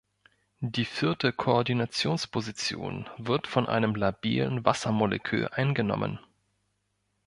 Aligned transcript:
Die 0.65 0.85
vierte 0.85 1.31
Koordinationsposition 1.31 3.07
wird 3.19 3.45
von 3.45 3.67
einem 3.67 3.93
labilen 3.93 4.65
Wassermolekül 4.65 5.49
eingenommen. 5.49 6.17